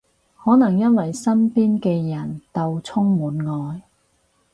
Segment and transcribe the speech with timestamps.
[0.43, 3.37] 可能因為身邊嘅人到充滿
[3.75, 3.83] 愛